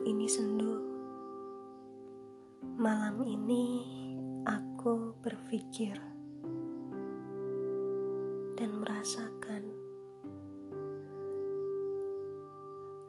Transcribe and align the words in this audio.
Ini 0.00 0.24
sendu. 0.32 0.80
Malam 2.80 3.20
ini 3.20 3.84
aku 4.48 5.12
berpikir 5.20 5.92
dan 8.56 8.80
merasakan 8.80 9.68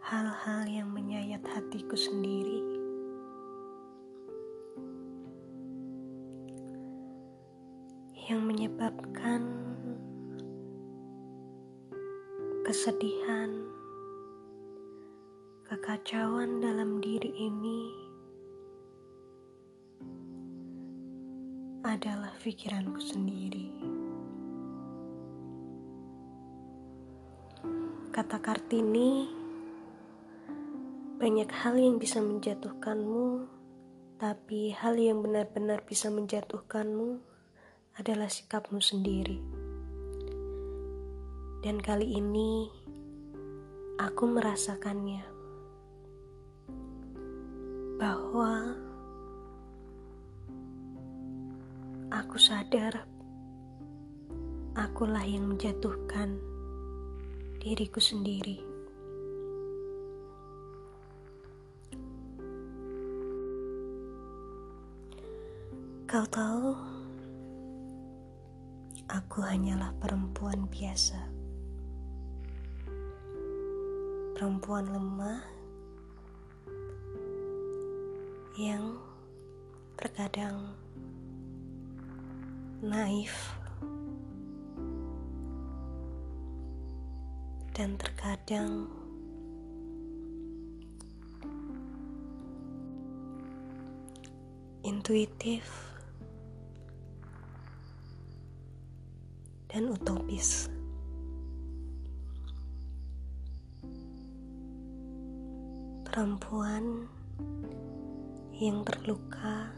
hal-hal 0.03 0.67
yang 0.67 0.91
menyayat 0.91 1.39
hatiku 1.47 1.95
sendiri. 1.95 2.59
Yang 8.27 8.41
menyebabkan 8.43 9.47
kesedihan, 12.67 13.79
kekacauan 15.71 16.59
dalam 16.59 16.99
diri 16.99 17.31
ini 17.31 17.95
adalah 21.87 22.35
pikiranku 22.43 22.99
sendiri. 22.99 23.71
Kata 28.11 28.43
Kartini, 28.43 29.31
banyak 31.15 31.47
hal 31.47 31.79
yang 31.79 32.03
bisa 32.03 32.19
menjatuhkanmu, 32.19 33.47
tapi 34.19 34.75
hal 34.75 34.99
yang 34.99 35.23
benar-benar 35.23 35.87
bisa 35.87 36.11
menjatuhkanmu 36.11 37.23
adalah 37.95 38.27
sikapmu 38.27 38.83
sendiri. 38.83 39.39
Dan 41.63 41.79
kali 41.79 42.19
ini 42.19 42.67
aku 44.03 44.27
merasakannya 44.27 45.30
bahwa 48.01 48.73
aku 52.09 52.41
sadar 52.41 53.05
akulah 54.73 55.21
yang 55.21 55.45
menjatuhkan 55.45 56.41
diriku 57.61 58.01
sendiri. 58.01 58.57
Kau 66.09 66.25
tahu, 66.25 66.73
aku 69.13 69.45
hanyalah 69.45 69.93
perempuan 70.01 70.65
biasa 70.73 71.21
perempuan 74.33 74.89
lemah 74.89 75.60
yang 78.61 78.93
terkadang 79.97 80.77
naif 82.85 83.57
dan 87.73 87.97
terkadang 87.97 88.85
intuitif 94.85 95.65
dan 99.73 99.89
utopis. 99.89 100.69
perempuan 106.11 107.07
yang 108.61 108.85
terluka 108.85 109.73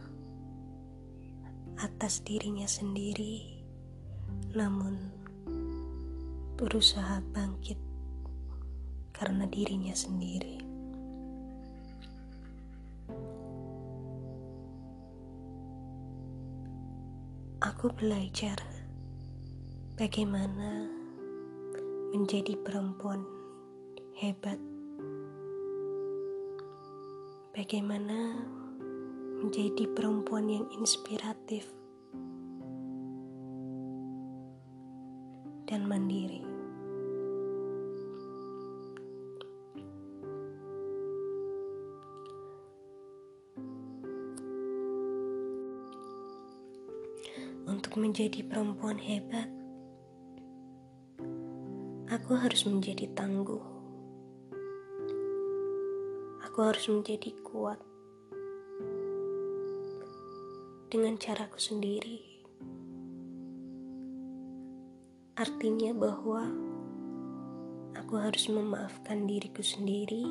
atas 1.80 2.20
dirinya 2.20 2.68
sendiri, 2.68 3.64
namun 4.52 5.00
berusaha 6.60 7.24
bangkit 7.32 7.80
karena 9.16 9.48
dirinya 9.48 9.96
sendiri. 9.96 10.60
Aku 17.64 17.88
belajar 17.96 18.60
bagaimana 19.96 20.92
menjadi 22.12 22.60
perempuan 22.60 23.24
hebat 24.20 24.60
bagaimana 27.56 28.36
menjadi 29.44 29.92
perempuan 29.92 30.48
yang 30.48 30.64
inspiratif 30.72 31.68
dan 35.68 35.84
mandiri. 35.84 36.48
Untuk 47.68 48.00
menjadi 48.00 48.48
perempuan 48.48 48.96
hebat, 48.96 49.52
aku 52.08 52.32
harus 52.40 52.64
menjadi 52.64 53.12
tangguh 53.12 53.74
Aku 56.54 56.70
harus 56.70 56.86
menjadi 56.86 57.34
kuat 57.42 57.82
dengan 60.94 61.18
caraku 61.18 61.58
sendiri. 61.58 62.22
Artinya 65.34 65.90
bahwa 65.90 66.46
aku 67.98 68.14
harus 68.22 68.46
memaafkan 68.46 69.26
diriku 69.26 69.66
sendiri 69.66 70.22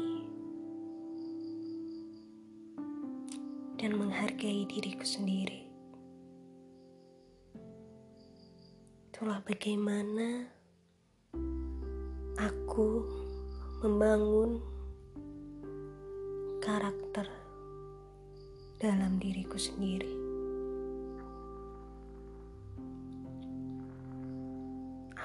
dan 3.75 3.99
menghargai 3.99 4.63
diriku 4.71 5.03
sendiri. 5.03 5.67
Itulah 9.11 9.43
bagaimana 9.43 10.47
aku 12.39 13.03
membangun 13.83 14.63
karakter 16.63 17.27
dalam 18.79 19.19
diriku 19.19 19.59
sendiri. 19.59 20.22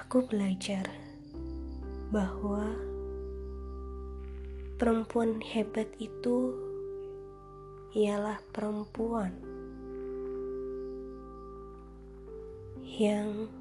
Aku 0.08 0.24
belajar 0.24 0.88
bahwa 2.16 2.64
perempuan 4.80 5.44
hebat 5.44 5.92
itu 6.00 6.56
ialah 7.92 8.40
perempuan 8.56 9.36
yang 12.88 13.52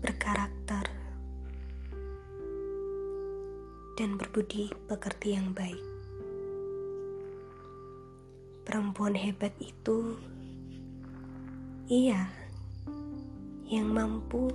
berkarakter 0.00 0.88
dan 4.00 4.16
berbudi 4.16 4.72
pekerti 4.88 5.36
yang 5.36 5.52
baik. 5.52 5.84
Perempuan 8.64 9.12
hebat 9.12 9.52
itu, 9.60 10.16
ia 11.88 12.28
yang 13.64 13.88
mampu 13.88 14.52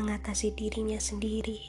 mengatasi 0.00 0.48
dirinya 0.56 0.96
sendiri 0.96 1.60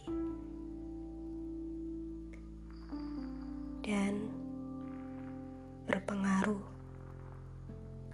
dan 3.83 4.31
berpengaruh 5.83 6.63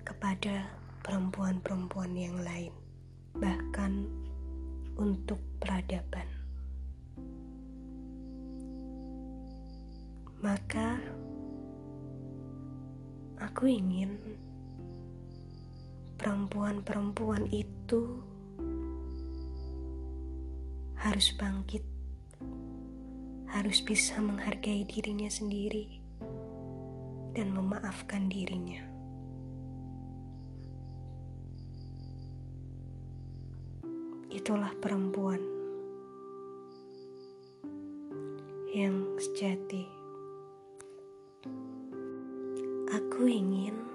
kepada 0.02 0.66
perempuan-perempuan 1.06 2.10
yang 2.18 2.42
lain, 2.42 2.74
bahkan 3.38 4.10
untuk 4.98 5.38
peradaban. 5.62 6.26
Maka 10.42 10.98
aku 13.38 13.70
ingin 13.70 14.18
perempuan-perempuan 16.18 17.46
itu 17.54 18.20
harus 20.98 21.30
bangkit, 21.38 21.86
harus 23.54 23.80
bisa 23.86 24.18
menghargai 24.18 24.82
dirinya 24.90 25.30
sendiri 25.30 26.02
dan 27.38 27.54
memaafkan 27.54 28.26
dirinya. 28.28 28.82
Itulah 34.34 34.74
perempuan 34.82 35.40
yang 38.74 39.06
sejati. 39.22 39.86
Aku 42.90 43.30
ingin 43.30 43.87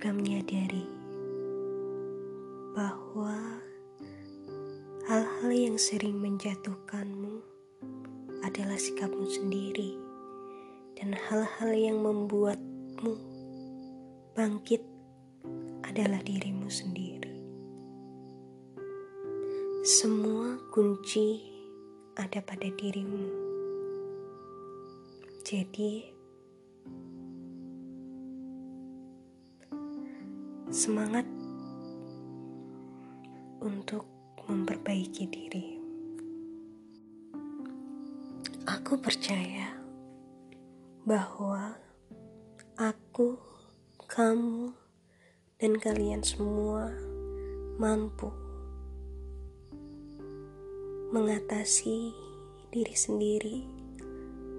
juga 0.00 0.16
menyadari 0.16 0.88
bahwa 2.72 3.60
hal-hal 5.04 5.50
yang 5.52 5.76
sering 5.76 6.16
menjatuhkanmu 6.16 7.44
adalah 8.40 8.80
sikapmu 8.80 9.28
sendiri, 9.28 10.00
dan 10.96 11.12
hal-hal 11.12 11.76
yang 11.76 12.00
membuatmu 12.00 13.12
bangkit 14.32 14.80
adalah 15.84 16.24
dirimu 16.24 16.72
sendiri. 16.72 17.36
Semua 19.84 20.56
kunci 20.72 21.44
ada 22.16 22.40
pada 22.40 22.72
dirimu. 22.72 23.28
Jadi, 25.44 26.19
semangat 30.70 31.26
untuk 33.58 34.06
memperbaiki 34.46 35.26
diri. 35.26 35.66
Aku 38.70 38.94
percaya 39.02 39.74
bahwa 41.02 41.74
aku, 42.78 43.34
kamu, 44.06 44.70
dan 45.58 45.74
kalian 45.74 46.22
semua 46.22 46.94
mampu 47.74 48.30
mengatasi 51.10 52.14
diri 52.70 52.94
sendiri, 52.94 53.66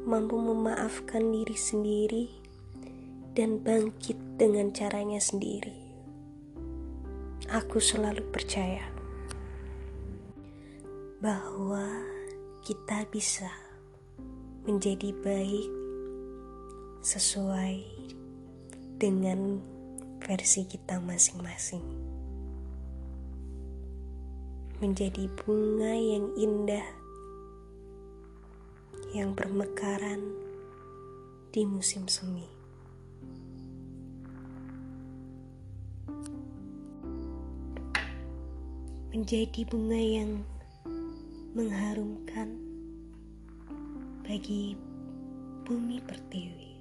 mampu 0.03 0.35
memaafkan 0.35 1.23
diri 1.31 1.55
sendiri, 1.55 2.27
dan 3.31 3.63
bangkit 3.63 4.19
dengan 4.35 4.75
caranya 4.75 5.23
sendiri. 5.23 5.80
Aku 7.51 7.83
selalu 7.83 8.23
percaya 8.31 8.87
bahwa 11.19 11.83
kita 12.63 13.03
bisa 13.11 13.51
menjadi 14.63 15.11
baik 15.19 15.67
sesuai 17.03 17.83
dengan 18.95 19.59
versi 20.23 20.63
kita 20.63 21.03
masing-masing. 21.03 21.83
Menjadi 24.79 25.27
bunga 25.43 25.91
yang 25.91 26.31
indah 26.39 26.87
yang 29.11 29.35
bermekaran 29.35 30.23
di 31.51 31.67
musim 31.67 32.07
semi. 32.07 32.60
Menjadi 39.11 39.67
bunga 39.67 39.99
yang 39.99 40.39
mengharumkan 41.51 42.47
bagi 44.23 44.79
bumi 45.67 45.99
pertiwi. 45.99 46.79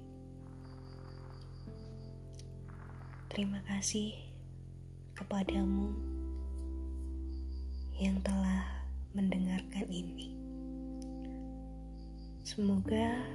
Terima 3.27 3.59
kasih 3.67 4.15
kepadamu 5.11 5.91
yang 7.99 8.15
telah 8.23 8.63
mendengarkan 9.11 9.91
ini. 9.91 10.31
Semoga 12.47 13.27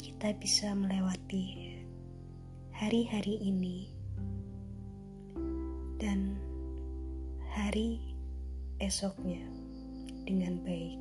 kita 0.00 0.32
bisa 0.40 0.72
melewati 0.72 1.76
hari-hari 2.72 3.36
ini 3.44 3.95
hari 7.76 8.00
esoknya 8.80 9.44
dengan 10.24 10.56
baik. 10.64 10.96